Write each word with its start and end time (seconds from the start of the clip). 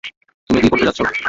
তুমি 0.49 0.59
কী 0.61 0.67
করতে 0.69 0.85
চাচ্ছ? 0.87 0.99